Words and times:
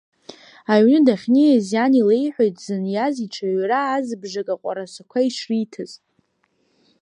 Аҩны 0.73 0.99
дахьнеиз 1.07 1.65
иан 1.73 1.93
илеиҳәеит 1.99 2.53
дзыниаз 2.59 3.15
иҽаҩра 3.25 3.81
азыбжак 3.97 4.47
аҟәарасақәа 4.53 5.19
ишриҭаз. 5.27 5.91